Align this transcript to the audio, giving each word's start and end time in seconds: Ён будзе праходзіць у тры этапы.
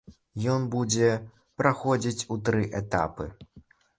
Ён 0.53 0.63
будзе 0.75 1.09
праходзіць 1.61 2.27
у 2.35 2.39
тры 2.47 2.63
этапы. 2.83 3.31